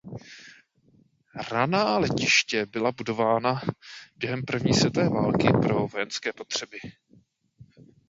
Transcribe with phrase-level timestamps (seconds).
[1.51, 3.61] Raná letiště byla budována
[4.15, 6.77] během první světové války pro vojenské potřeby.